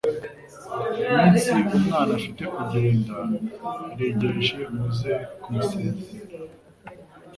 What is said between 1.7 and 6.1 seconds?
umwana afite kugenda iregereje muze kumusezera